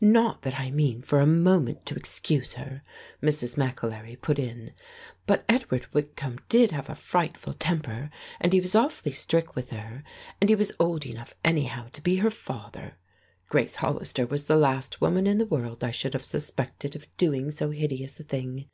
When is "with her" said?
9.56-10.04